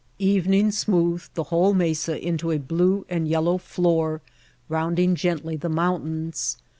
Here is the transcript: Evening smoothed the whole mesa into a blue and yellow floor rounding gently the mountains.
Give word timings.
Evening 0.17 0.71
smoothed 0.71 1.35
the 1.35 1.43
whole 1.53 1.75
mesa 1.75 2.19
into 2.19 2.49
a 2.49 2.57
blue 2.57 3.05
and 3.07 3.27
yellow 3.27 3.59
floor 3.59 4.19
rounding 4.67 5.13
gently 5.13 5.55
the 5.55 5.69
mountains. 5.69 6.57